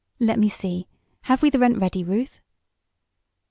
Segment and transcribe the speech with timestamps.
[0.19, 0.87] "Let me see;
[1.29, 2.39] have we the rent ready, Ruth?"